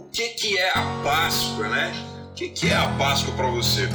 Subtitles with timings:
[0.00, 1.92] o que, que é a Páscoa, né?
[2.30, 3.86] O que, que é a Páscoa para você?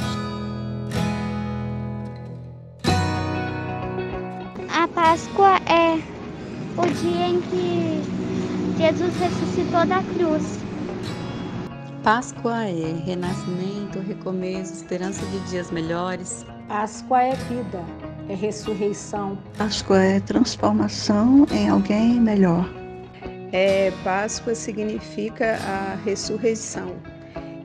[4.72, 5.94] A Páscoa é
[6.76, 8.02] o dia em que
[8.78, 10.60] Jesus ressuscitou da cruz.
[12.04, 16.46] Páscoa é renascimento, recomeço, esperança de dias melhores.
[16.68, 17.84] Páscoa é vida,
[18.28, 19.36] é ressurreição.
[19.58, 22.85] Páscoa é transformação em alguém melhor.
[23.52, 26.96] É, Páscoa significa a ressurreição,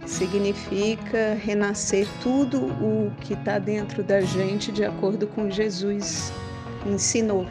[0.05, 6.31] significa renascer tudo o que está dentro da gente de acordo com Jesus
[6.85, 7.47] ensinou.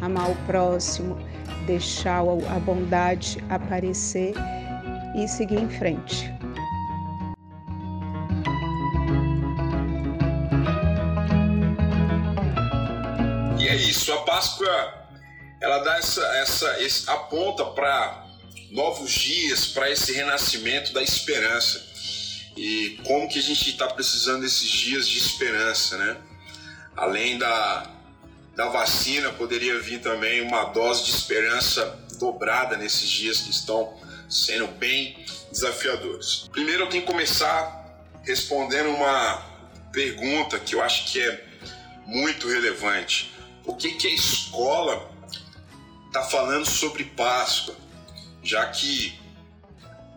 [0.00, 1.18] Amar o próximo,
[1.66, 4.34] deixar a bondade aparecer
[5.14, 6.32] e seguir em frente.
[13.58, 15.07] E é isso, a Páscoa
[15.60, 18.26] ela dá essa, essa esse, aponta para
[18.70, 21.86] novos dias, para esse renascimento da esperança.
[22.56, 26.16] E como que a gente está precisando desses dias de esperança, né?
[26.96, 27.88] Além da,
[28.56, 33.96] da vacina, poderia vir também uma dose de esperança dobrada nesses dias que estão
[34.28, 36.48] sendo bem desafiadores.
[36.50, 37.78] Primeiro eu tenho que começar
[38.24, 39.42] respondendo uma
[39.92, 41.44] pergunta que eu acho que é
[42.04, 43.32] muito relevante.
[43.64, 45.17] Por que, que a escola
[46.08, 47.76] está falando sobre Páscoa?
[48.42, 49.18] Já que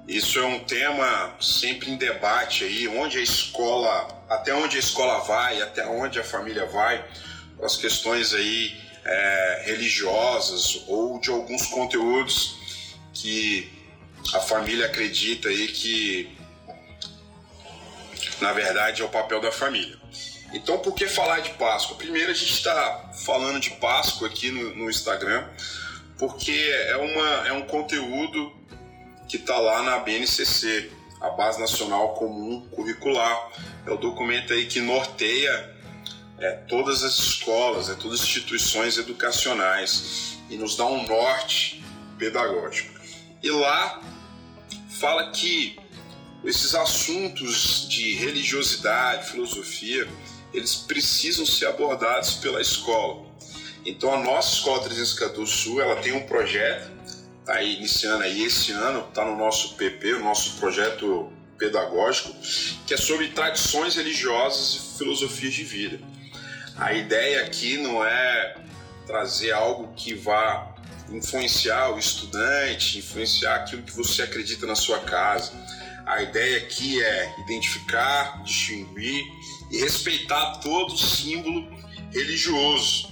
[0.07, 5.19] isso é um tema sempre em debate aí, onde a escola, até onde a escola
[5.19, 7.05] vai, até onde a família vai,
[7.61, 8.75] as questões aí
[9.05, 12.57] é, religiosas ou de alguns conteúdos
[13.13, 13.71] que
[14.33, 16.37] a família acredita aí que
[18.39, 19.99] na verdade é o papel da família.
[20.53, 21.95] Então, por que falar de Páscoa?
[21.95, 25.45] Primeiro, a gente está falando de Páscoa aqui no, no, Instagram,
[26.21, 28.53] porque é, uma, é um conteúdo
[29.27, 33.49] que está lá na BNCC, a Base Nacional Comum Curricular.
[33.87, 35.75] É o documento aí que norteia
[36.37, 41.83] é, todas as escolas, é, todas as instituições educacionais e nos dá um norte
[42.19, 43.01] pedagógico.
[43.41, 43.99] E lá
[44.99, 45.79] fala que
[46.45, 50.07] esses assuntos de religiosidade, filosofia,
[50.53, 53.30] eles precisam ser abordados pela escola.
[53.85, 56.91] Então a nossa Escola 314 Sul, ela tem um projeto,
[57.39, 62.33] está iniciando aí esse ano, está no nosso PP, o nosso projeto pedagógico,
[62.85, 65.99] que é sobre tradições religiosas e filosofias de vida.
[66.77, 68.55] A ideia aqui não é
[69.05, 70.75] trazer algo que vá
[71.09, 75.51] influenciar o estudante, influenciar aquilo que você acredita na sua casa.
[76.05, 79.23] A ideia aqui é identificar, distinguir
[79.69, 81.69] e respeitar todo símbolo
[82.11, 83.10] religioso.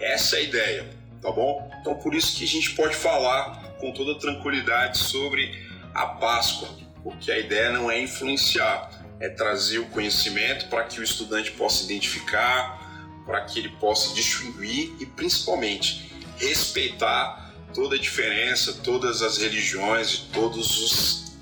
[0.00, 0.90] Essa é a ideia,
[1.20, 1.70] tá bom?
[1.80, 6.68] Então por isso que a gente pode falar com toda tranquilidade sobre a Páscoa,
[7.02, 11.84] porque a ideia não é influenciar, é trazer o conhecimento para que o estudante possa
[11.84, 12.80] identificar,
[13.26, 20.20] para que ele possa distinguir e principalmente respeitar toda a diferença, todas as religiões e
[20.32, 21.32] todos os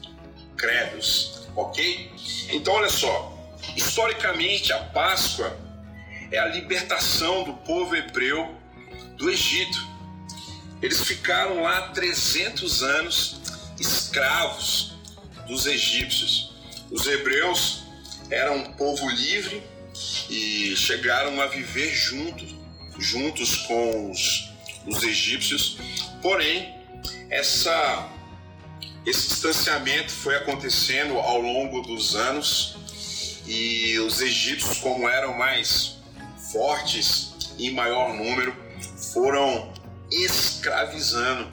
[0.56, 2.10] credos, ok?
[2.50, 3.32] Então, olha só,
[3.76, 5.56] historicamente a Páscoa
[6.30, 8.54] é a libertação do povo hebreu
[9.16, 9.86] do Egito.
[10.80, 13.40] Eles ficaram lá 300 anos
[13.80, 14.96] escravos
[15.46, 16.54] dos egípcios.
[16.90, 17.82] Os hebreus
[18.30, 19.62] eram um povo livre
[20.30, 22.54] e chegaram a viver juntos,
[22.98, 24.50] juntos com os,
[24.86, 25.78] os egípcios.
[26.22, 26.74] Porém,
[27.30, 28.08] essa,
[29.04, 32.76] esse distanciamento foi acontecendo ao longo dos anos
[33.46, 35.97] e os egípcios, como eram mais
[36.52, 38.54] fortes em maior número,
[39.12, 39.72] foram
[40.10, 41.50] escravizando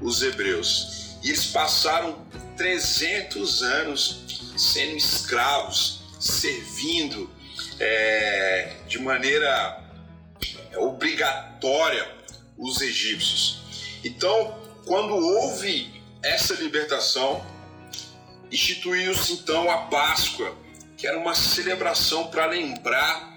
[0.00, 1.18] os hebreus.
[1.22, 2.24] E eles passaram
[2.56, 7.30] 300 anos sendo escravos, servindo
[7.78, 9.82] é, de maneira
[10.76, 12.06] obrigatória
[12.56, 13.60] os egípcios.
[14.04, 17.44] Então, quando houve essa libertação,
[18.50, 20.54] instituiu-se então a Páscoa,
[20.96, 23.30] que era uma celebração para lembrar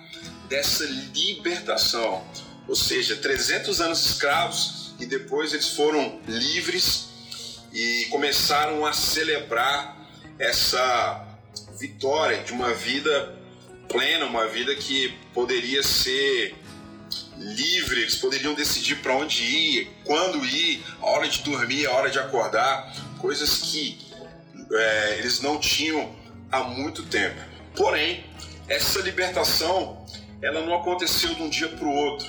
[0.47, 2.23] dessa libertação.
[2.67, 7.09] Ou seja, 300 anos escravos e depois eles foram livres
[7.73, 9.97] e começaram a celebrar
[10.39, 11.27] essa
[11.79, 13.35] vitória de uma vida
[13.89, 16.55] plena, uma vida que poderia ser
[17.37, 22.09] livre, eles poderiam decidir para onde ir, quando ir, a hora de dormir, a hora
[22.09, 23.99] de acordar, coisas que
[24.71, 26.15] é, eles não tinham
[26.51, 27.39] há muito tempo.
[27.75, 28.23] Porém,
[28.67, 30.05] essa libertação
[30.43, 32.27] ela não aconteceu de um dia para o outro.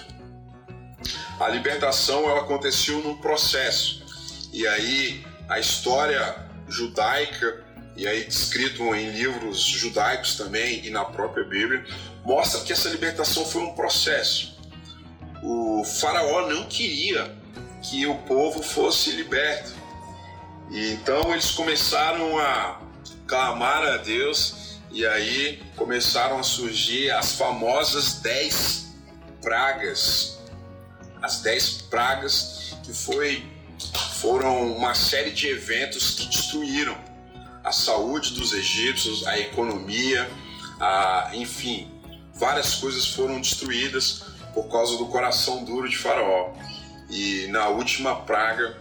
[1.40, 4.04] A libertação ela aconteceu num processo.
[4.52, 6.36] E aí a história
[6.68, 7.64] judaica
[7.96, 11.84] e aí descrito em livros judaicos também e na própria Bíblia,
[12.24, 14.56] mostra que essa libertação foi um processo.
[15.42, 17.34] O faraó não queria
[17.82, 19.72] que o povo fosse liberto.
[20.70, 22.80] E então eles começaram a
[23.26, 24.63] clamar a Deus
[24.94, 28.94] e aí começaram a surgir as famosas dez
[29.42, 30.38] pragas.
[31.20, 33.44] As dez pragas que foi,
[34.20, 36.96] foram uma série de eventos que destruíram
[37.64, 40.30] a saúde dos egípcios, a economia,
[40.78, 41.90] a, enfim,
[42.34, 46.52] várias coisas foram destruídas por causa do coração duro de Faraó.
[47.10, 48.78] E na última praga,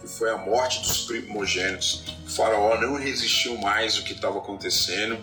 [0.00, 2.04] que foi a morte dos primogênitos,
[2.36, 5.18] Faraó não resistiu mais ao que estava acontecendo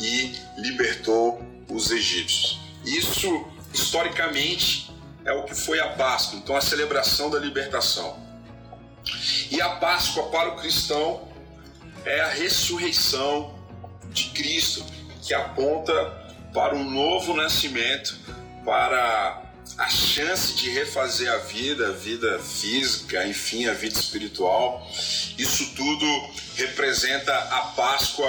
[0.00, 2.60] e libertou os egípcios.
[2.84, 3.44] Isso,
[3.74, 4.90] historicamente,
[5.24, 8.16] é o que foi a Páscoa, então a celebração da libertação.
[9.50, 11.28] E a Páscoa para o cristão
[12.04, 13.58] é a ressurreição
[14.10, 14.84] de Cristo,
[15.20, 15.92] que aponta
[16.54, 18.16] para um novo nascimento,
[18.64, 19.42] para
[19.78, 24.86] a chance de refazer a vida, a vida física, enfim, a vida espiritual.
[25.36, 26.06] Isso tudo
[26.54, 28.28] representa a Páscoa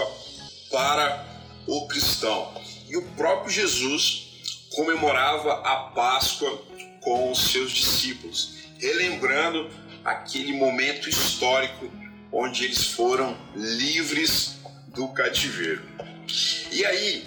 [0.69, 1.25] para
[1.65, 2.53] o cristão.
[2.89, 4.27] E o próprio Jesus
[4.75, 6.61] comemorava a Páscoa
[7.01, 9.69] com os seus discípulos, relembrando
[10.03, 11.89] aquele momento histórico
[12.31, 14.57] onde eles foram livres
[14.89, 15.81] do cativeiro.
[16.71, 17.25] E aí,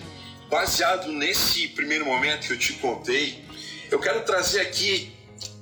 [0.51, 3.49] baseado nesse primeiro momento que eu te contei,
[3.91, 5.13] eu quero trazer aqui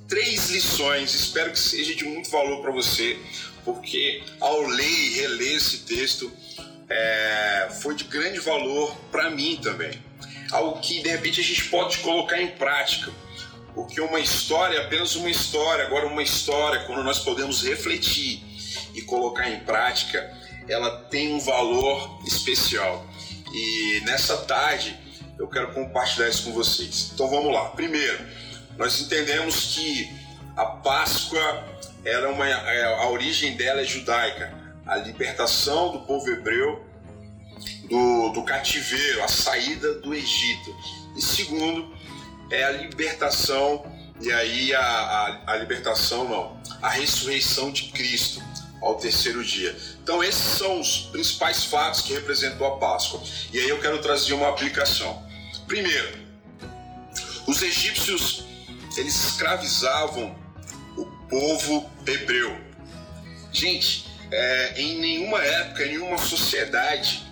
[0.07, 3.17] três lições, espero que seja de muito valor para você,
[3.65, 6.31] porque ao ler e reler esse texto
[6.89, 9.91] é, foi de grande valor para mim também.
[10.51, 13.11] Algo que de repente a gente pode colocar em prática,
[13.73, 18.43] porque uma história é apenas uma história, agora uma história, quando nós podemos refletir
[18.93, 20.35] e colocar em prática,
[20.67, 23.07] ela tem um valor especial.
[23.51, 24.97] E nessa tarde
[25.39, 27.11] eu quero compartilhar isso com vocês.
[27.13, 27.69] Então vamos lá.
[27.69, 28.19] Primeiro,
[28.77, 30.11] nós entendemos que
[30.55, 31.65] a Páscoa
[32.03, 34.53] era uma, é, a origem dela é judaica,
[34.85, 36.85] a libertação do povo hebreu
[37.89, 40.75] do, do cativeiro, a saída do Egito.
[41.15, 41.93] E segundo,
[42.51, 43.85] é a libertação,
[44.19, 48.41] e aí a, a, a libertação não, a ressurreição de Cristo
[48.81, 49.75] ao terceiro dia.
[50.01, 53.21] Então esses são os principais fatos que representam a Páscoa.
[53.51, 55.23] E aí eu quero trazer uma aplicação.
[55.67, 56.17] Primeiro,
[57.45, 58.43] os egípcios
[58.97, 60.35] eles escravizavam
[60.97, 62.57] o povo hebreu.
[63.51, 67.23] Gente, é, em nenhuma época, em nenhuma sociedade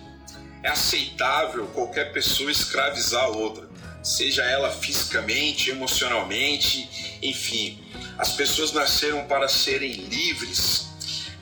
[0.62, 3.68] é aceitável qualquer pessoa escravizar a outra,
[4.02, 7.80] seja ela fisicamente, emocionalmente, enfim.
[8.18, 10.87] As pessoas nasceram para serem livres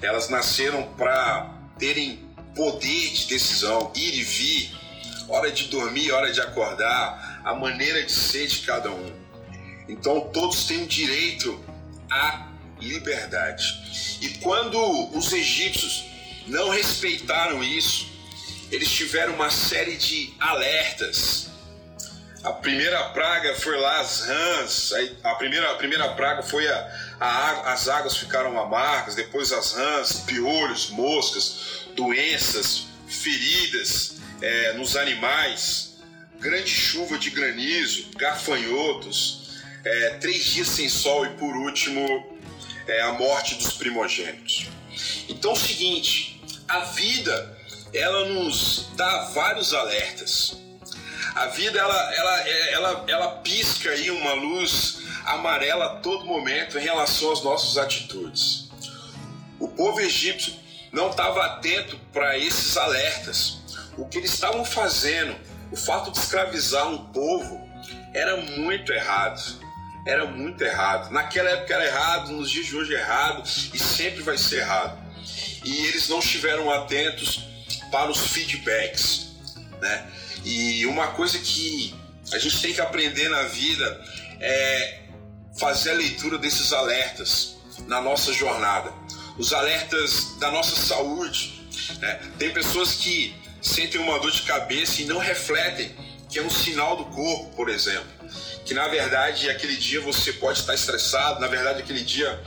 [0.03, 4.77] elas nasceram para terem poder de decisão, ir e vir,
[5.29, 9.13] hora de dormir, hora de acordar, a maneira de ser de cada um.
[9.89, 11.63] Então todos têm direito
[12.11, 12.49] à
[12.81, 14.19] liberdade.
[14.21, 14.79] E quando
[15.17, 16.05] os egípcios
[16.47, 18.09] não respeitaram isso,
[18.71, 21.49] eles tiveram uma série de alertas.
[22.43, 24.93] A primeira praga foi lá as rãs,
[25.25, 30.21] a primeira, a primeira praga foi a, a, as águas ficaram amargas, depois as rãs,
[30.21, 35.99] piolhos, moscas, doenças, feridas é, nos animais,
[36.39, 42.39] grande chuva de granizo, gafanhotos, é, três dias sem sol e por último
[42.87, 44.69] é, a morte dos primogênitos.
[45.29, 47.57] Então é o seguinte, a vida
[47.95, 50.57] ela nos dá vários alertas.
[51.35, 56.83] A vida ela, ela, ela, ela pisca aí uma luz amarela a todo momento em
[56.83, 58.69] relação às nossas atitudes.
[59.59, 60.55] O povo egípcio
[60.93, 63.59] não estava atento para esses alertas.
[63.99, 65.37] O que eles estavam fazendo,
[65.73, 67.67] o fato de escravizar um povo,
[68.15, 69.61] era muito errado.
[70.07, 71.11] Era muito errado.
[71.11, 73.43] Naquela época era errado, nos dias de hoje é errado
[73.75, 74.97] e sempre vai ser errado.
[75.65, 77.45] E eles não estiveram atentos
[77.91, 79.33] para os feedbacks,
[79.81, 80.07] né?
[80.45, 81.95] E uma coisa que
[82.33, 84.01] a gente tem que aprender na vida
[84.41, 85.06] é
[85.59, 88.93] fazer a leitura desses alertas na nossa jornada,
[89.39, 91.67] os alertas da nossa saúde.
[92.01, 92.21] Né?
[92.39, 95.95] Tem pessoas que sentem uma dor de cabeça e não refletem
[96.29, 98.07] que é um sinal do corpo, por exemplo.
[98.65, 102.43] Que na verdade aquele dia você pode estar estressado, na verdade aquele dia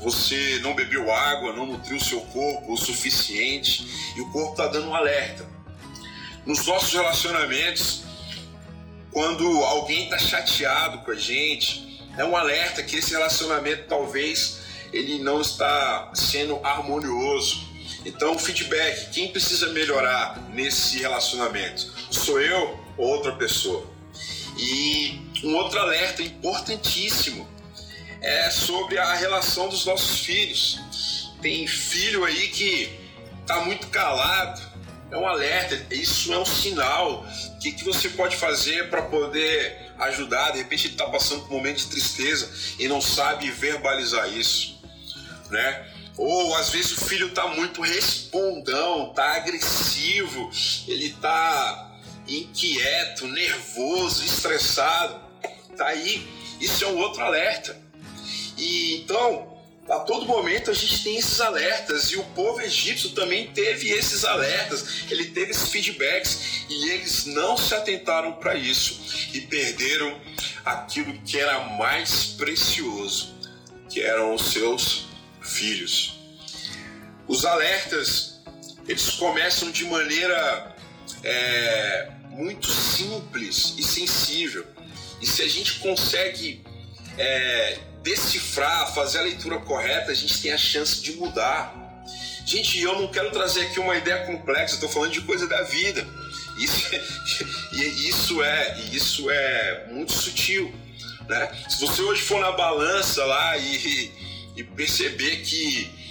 [0.00, 4.88] você não bebeu água, não nutriu seu corpo o suficiente e o corpo está dando
[4.88, 5.46] um alerta.
[6.44, 8.02] Nos nossos relacionamentos,
[9.12, 14.60] quando alguém está chateado com a gente, é um alerta que esse relacionamento talvez
[14.92, 17.70] ele não está sendo harmonioso.
[18.04, 21.92] Então, feedback, quem precisa melhorar nesse relacionamento?
[22.10, 23.86] Sou eu ou outra pessoa?
[24.58, 27.48] E um outro alerta importantíssimo
[28.20, 31.32] é sobre a relação dos nossos filhos.
[31.40, 32.90] Tem filho aí que
[33.46, 34.60] tá muito calado,
[35.10, 37.26] é um alerta, isso é um sinal.
[37.54, 40.52] O que, que você pode fazer para poder ajudar?
[40.52, 44.80] De repente ele está passando por um momento de tristeza e não sabe verbalizar isso,
[45.50, 45.88] né?
[46.16, 50.50] Ou às vezes o filho está muito respondão, está agressivo,
[50.86, 55.20] ele está inquieto, nervoso, estressado.
[55.76, 56.26] Tá aí,
[56.60, 57.80] isso é um outro alerta.
[58.58, 59.51] E então,
[59.92, 64.24] a todo momento a gente tem esses alertas e o povo egípcio também teve esses
[64.24, 70.18] alertas, ele teve esses feedbacks e eles não se atentaram para isso e perderam
[70.64, 73.34] aquilo que era mais precioso,
[73.90, 75.04] que eram os seus
[75.42, 76.18] filhos.
[77.28, 78.40] Os alertas
[78.88, 80.74] eles começam de maneira
[81.22, 84.66] é, muito simples e sensível.
[85.20, 86.64] E se a gente consegue
[87.18, 91.74] é, decifrar, fazer a leitura correta, a gente tem a chance de mudar.
[92.44, 96.06] Gente, eu não quero trazer aqui uma ideia complexa, estou falando de coisa da vida.
[96.58, 97.02] Isso é,
[98.08, 100.74] isso é, isso é muito sutil.
[101.28, 101.66] Né?
[101.68, 104.10] Se você hoje for na balança lá e,
[104.56, 106.01] e perceber que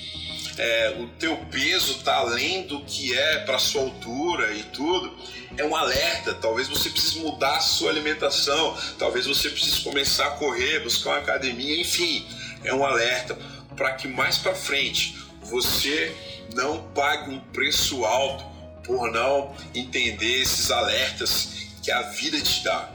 [0.57, 5.15] é, o teu peso está além do que é para sua altura e tudo,
[5.57, 6.33] é um alerta.
[6.33, 11.19] Talvez você precise mudar a sua alimentação, talvez você precise começar a correr, buscar uma
[11.19, 12.25] academia, enfim,
[12.63, 13.37] é um alerta
[13.75, 16.15] para que mais para frente você
[16.53, 18.45] não pague um preço alto
[18.83, 22.89] por não entender esses alertas que a vida te dá.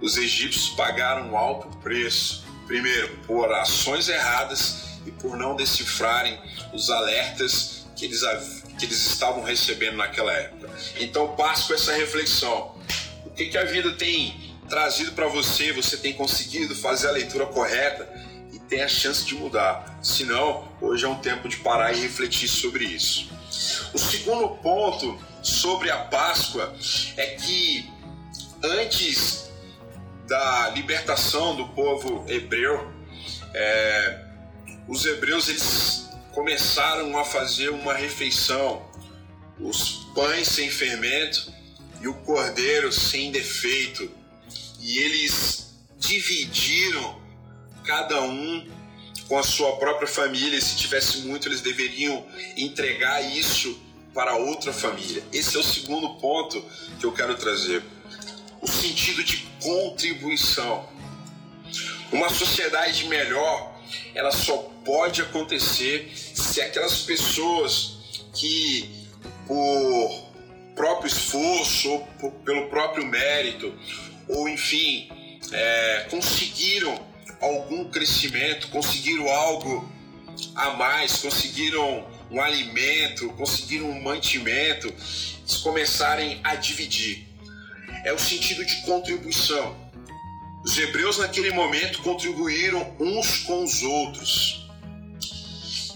[0.00, 6.38] Os egípcios pagaram um alto preço, primeiro por ações erradas e por não decifrarem
[6.72, 8.22] os alertas que eles,
[8.78, 10.70] que eles estavam recebendo naquela época.
[11.00, 12.76] Então passe com essa reflexão.
[13.26, 15.72] O que, que a vida tem trazido para você?
[15.72, 18.08] Você tem conseguido fazer a leitura correta
[18.52, 19.98] e tem a chance de mudar.
[20.02, 23.30] Se não, hoje é um tempo de parar e refletir sobre isso.
[23.92, 26.74] O segundo ponto sobre a Páscoa
[27.16, 27.90] é que
[28.62, 29.48] antes
[30.26, 32.92] da libertação do povo hebreu,
[33.54, 34.27] é,
[34.88, 38.90] os hebreus eles começaram a fazer uma refeição,
[39.60, 41.52] os pães sem fermento
[42.00, 44.10] e o cordeiro sem defeito,
[44.80, 47.20] e eles dividiram
[47.84, 48.66] cada um
[49.28, 50.60] com a sua própria família.
[50.60, 52.26] Se tivesse muito, eles deveriam
[52.56, 53.78] entregar isso
[54.14, 55.22] para outra família.
[55.32, 56.64] Esse é o segundo ponto
[56.98, 57.82] que eu quero trazer.
[58.60, 60.88] O sentido de contribuição.
[62.10, 63.77] Uma sociedade melhor,
[64.14, 67.98] ela só pode acontecer se aquelas pessoas
[68.34, 68.88] que,
[69.46, 70.28] por
[70.74, 73.74] próprio esforço, ou por, pelo próprio mérito,
[74.28, 75.08] ou enfim,
[75.52, 76.98] é, conseguiram
[77.40, 79.90] algum crescimento, conseguiram algo
[80.54, 84.92] a mais, conseguiram um alimento, conseguiram um mantimento,
[85.62, 87.26] começarem a dividir.
[88.04, 89.87] É o sentido de contribuição.
[90.64, 94.66] Os hebreus naquele momento contribuíram uns com os outros.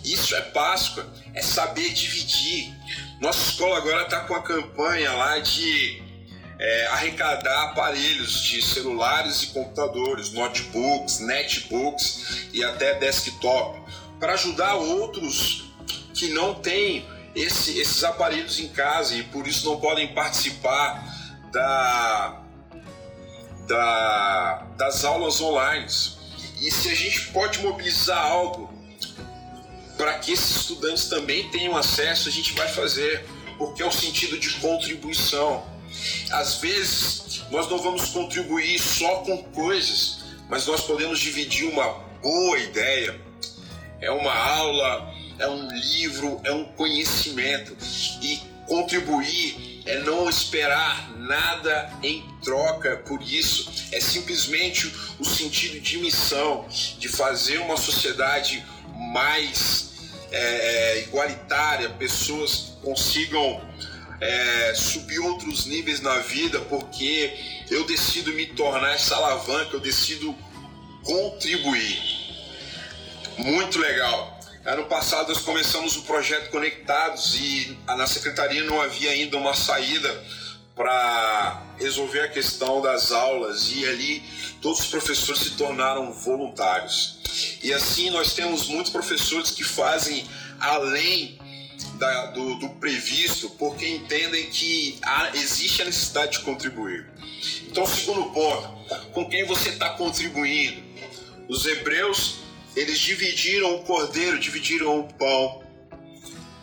[0.04, 2.74] Isso é Páscoa, é saber dividir.
[3.20, 6.02] Nossa escola agora está com a campanha lá de
[6.58, 13.80] é, arrecadar aparelhos de celulares e computadores, notebooks, netbooks e até desktop,
[14.18, 15.64] para ajudar outros
[16.14, 21.02] que não têm esse, esses aparelhos em casa e por isso não podem participar
[21.50, 22.41] da,
[23.66, 25.86] da, das aulas online.
[26.60, 28.72] E se a gente pode mobilizar algo
[29.96, 33.24] para que esses estudantes também tenham acesso, a gente vai fazer,
[33.58, 35.64] porque é o sentido de contribuição.
[36.30, 41.88] Às vezes, nós não vamos contribuir só com coisas, mas nós podemos dividir uma
[42.22, 43.20] boa ideia.
[44.00, 47.76] É uma aula, é um livro, é um conhecimento.
[48.20, 55.98] E contribuir é não esperar nada em troca por isso, é simplesmente o sentido de
[55.98, 56.66] missão,
[56.98, 58.64] de fazer uma sociedade
[59.12, 59.92] mais
[60.30, 63.60] é, é, igualitária, pessoas consigam
[64.20, 70.34] é, subir outros níveis na vida, porque eu decido me tornar essa alavanca, eu decido
[71.02, 72.00] contribuir.
[73.38, 74.40] Muito legal.
[74.64, 80.24] Ano passado nós começamos o projeto Conectados e na secretaria não havia ainda uma saída
[80.76, 84.22] para resolver a questão das aulas e ali
[84.60, 87.18] todos os professores se tornaram voluntários.
[87.60, 90.28] E assim nós temos muitos professores que fazem
[90.60, 91.40] além
[91.94, 97.10] da, do, do, previsto porque entendem que há, existe a necessidade de contribuir.
[97.66, 98.68] Então, segundo ponto,
[99.12, 100.80] com quem você está contribuindo?
[101.48, 102.41] Os hebreus,
[102.74, 105.62] eles dividiram o cordeiro, dividiram o pão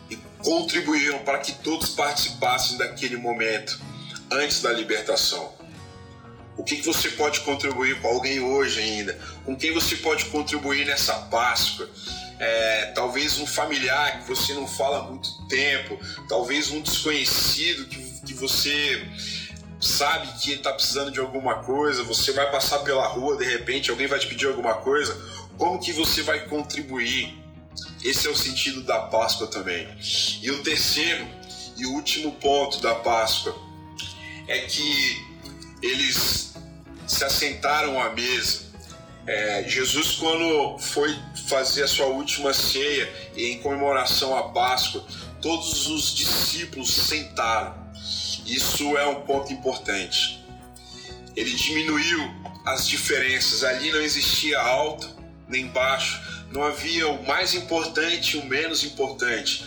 [0.10, 3.80] e contribuíram para que todos participassem daquele momento
[4.32, 5.54] antes da libertação.
[6.58, 9.18] O que, você pode contribuir com alguém hoje ainda?
[9.46, 11.90] Com quem você pode contribuir nessa Páscoa?
[12.38, 15.98] É, talvez um familiar que você não fala há muito tempo,
[16.28, 19.06] talvez um desconhecido que, que você
[19.80, 24.08] sabe que está precisando de alguma coisa, você vai passar pela rua, de repente alguém
[24.08, 25.18] vai te pedir alguma coisa,
[25.60, 27.38] como que você vai contribuir?
[28.04, 29.88] Esse é o sentido da Páscoa também.
[30.42, 31.28] E o terceiro
[31.78, 33.56] e último ponto da Páscoa
[34.48, 35.22] é que
[35.84, 36.54] eles
[37.06, 38.70] se assentaram à mesa.
[39.28, 41.14] É, Jesus, quando foi
[41.48, 45.06] fazer a sua última ceia em comemoração à Páscoa,
[45.42, 47.76] todos os discípulos sentaram.
[48.46, 50.44] Isso é um ponto importante.
[51.36, 52.34] Ele diminuiu
[52.66, 53.64] as diferenças.
[53.64, 55.19] Ali não existia alto
[55.50, 59.66] nem baixo, não havia o mais importante e o menos importante.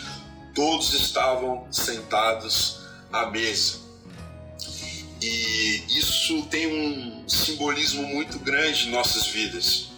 [0.55, 2.81] Todos estavam sentados
[3.13, 3.81] à mesa.
[5.21, 9.89] E isso tem um simbolismo muito grande em nossas vidas.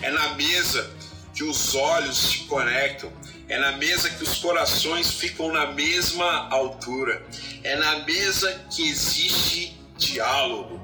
[0.00, 0.90] É na mesa
[1.34, 3.12] que os olhos se conectam,
[3.48, 7.22] é na mesa que os corações ficam na mesma altura,
[7.62, 10.80] é na mesa que existe diálogo.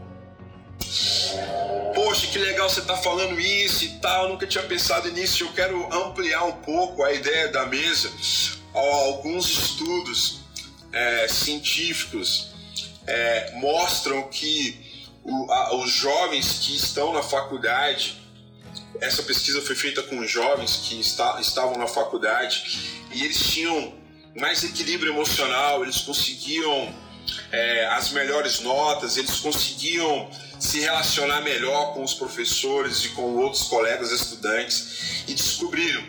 [1.94, 5.44] Poxa, que legal você tá falando isso e tal, nunca tinha pensado nisso.
[5.44, 8.10] Eu quero ampliar um pouco a ideia da mesa.
[8.72, 10.40] Alguns estudos
[10.92, 12.50] é, científicos
[13.06, 18.16] é, mostram que o, a, os jovens que estão na faculdade,
[19.00, 23.94] essa pesquisa foi feita com jovens que está, estavam na faculdade e eles tinham
[24.38, 26.94] mais equilíbrio emocional, eles conseguiam
[27.50, 33.64] é, as melhores notas, eles conseguiam se relacionar melhor com os professores e com outros
[33.64, 36.04] colegas estudantes e descobriram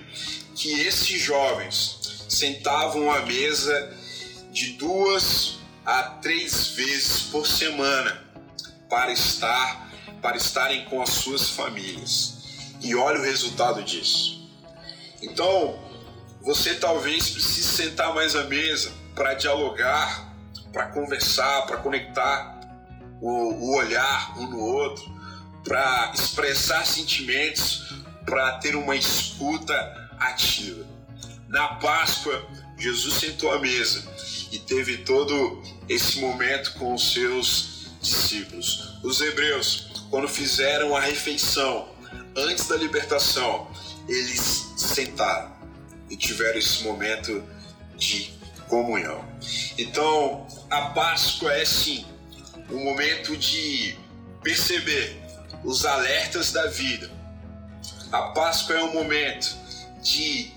[0.55, 3.93] que esses jovens sentavam à mesa
[4.51, 8.23] de duas a três vezes por semana
[8.89, 9.89] para estar
[10.21, 12.33] para estarem com as suas famílias.
[12.81, 14.49] E olha o resultado disso.
[15.21, 15.79] Então,
[16.41, 20.28] você talvez precise sentar mais à mesa para dialogar,
[20.71, 22.59] para conversar, para conectar
[23.21, 25.03] o, o, olhar um no outro,
[25.63, 29.73] para expressar sentimentos, para ter uma escuta
[30.19, 30.85] ativa.
[31.47, 34.07] Na Páscoa, Jesus sentou à mesa
[34.51, 38.97] e teve todo esse momento com os seus discípulos.
[39.03, 41.89] Os hebreus, quando fizeram a refeição
[42.35, 43.67] antes da libertação,
[44.07, 45.51] eles sentaram
[46.09, 47.43] e tiveram esse momento
[47.97, 48.38] de
[48.69, 49.25] comunhão.
[49.77, 52.05] Então, a Páscoa é sim
[52.69, 53.97] um momento de
[54.41, 55.19] perceber
[55.63, 57.11] os alertas da vida.
[58.11, 59.57] A Páscoa é um momento
[60.01, 60.51] de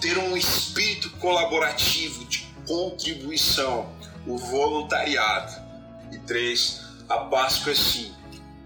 [0.00, 3.92] ter um espírito colaborativo, de contribuição,
[4.26, 5.52] o voluntariado.
[6.12, 8.12] E três, a Páscoa é sim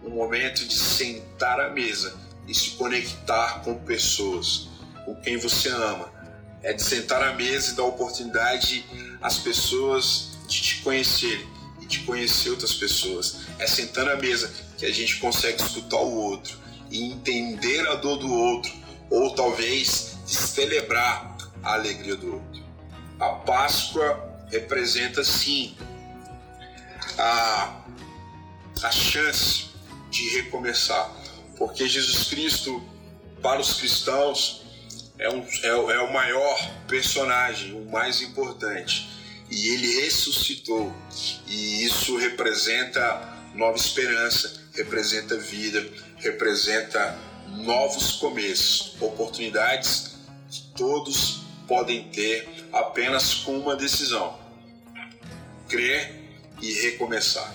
[0.04, 4.68] um momento de sentar à mesa e se conectar com pessoas,
[5.04, 6.12] com quem você ama.
[6.62, 8.85] É de sentar à mesa e dar oportunidade
[9.20, 11.46] às pessoas de te conhecerem
[11.81, 13.40] e de conhecer outras pessoas.
[13.59, 16.57] É sentando à mesa que a gente consegue escutar o outro
[16.90, 18.72] e entender a dor do outro,
[19.11, 22.62] ou talvez celebrar a alegria do outro.
[23.18, 25.75] A Páscoa representa sim
[27.18, 27.83] a,
[28.83, 29.66] a chance
[30.11, 31.11] de recomeçar,
[31.57, 32.83] porque Jesus Cristo,
[33.40, 34.62] para os cristãos,
[35.22, 39.08] é, um, é, é o maior personagem, o mais importante.
[39.50, 40.92] E ele ressuscitou,
[41.46, 47.18] e isso representa nova esperança, representa vida, representa
[47.58, 50.14] novos começos, oportunidades
[50.50, 54.38] que todos podem ter apenas com uma decisão:
[55.68, 56.14] crer
[56.62, 57.54] e recomeçar.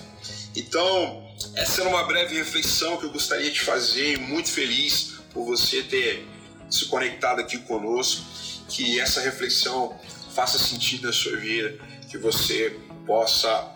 [0.55, 5.81] Então, essa era uma breve reflexão que eu gostaria de fazer, muito feliz por você
[5.81, 6.27] ter
[6.69, 8.23] se conectado aqui conosco,
[8.69, 9.97] que essa reflexão
[10.33, 11.77] faça sentido na sua vida,
[12.09, 13.71] que você possa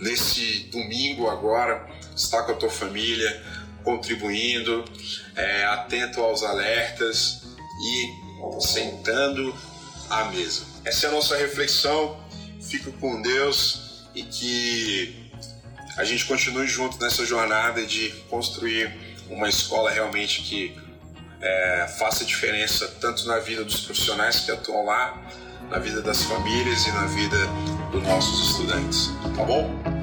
[0.00, 3.42] nesse domingo agora estar com a tua família,
[3.82, 4.84] contribuindo,
[5.36, 7.42] é, atento aos alertas
[7.80, 9.54] e sentando
[10.10, 10.64] à mesa.
[10.84, 12.22] Essa é a nossa reflexão.
[12.60, 15.30] Fico com Deus e que
[15.96, 18.92] a gente continue junto nessa jornada de construir
[19.28, 20.76] uma escola realmente que
[21.44, 25.22] é, faça diferença tanto na vida dos profissionais que atuam lá,
[25.70, 27.36] na vida das famílias e na vida
[27.92, 29.10] dos nossos estudantes.
[29.36, 29.93] Tá bom?